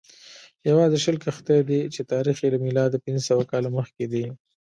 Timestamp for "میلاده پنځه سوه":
2.65-3.43